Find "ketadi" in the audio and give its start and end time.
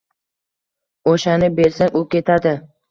2.17-2.61